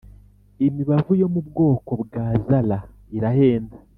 imibavu 0.65 1.11
yo 1.21 1.27
mubwoko 1.33 1.91
bwa 2.03 2.25
zara 2.45 2.77
irahenda 3.17 3.77